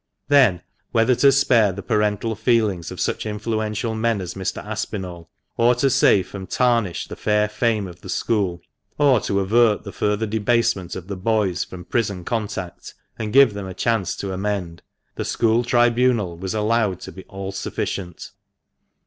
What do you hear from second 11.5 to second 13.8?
from prison contact, and give them a